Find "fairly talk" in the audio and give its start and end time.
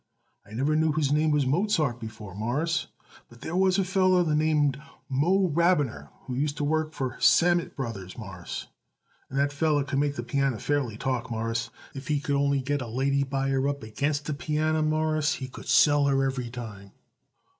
10.57-11.29